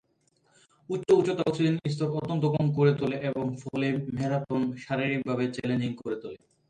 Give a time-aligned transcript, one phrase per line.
[0.89, 6.39] উচ্চ উচ্চতা অক্সিজেন স্তর অত্যন্ত কম করে তোলে এবং ফলে ম্যারাথন শারীরিকভাবে চ্যালেঞ্জিং করে তোলে।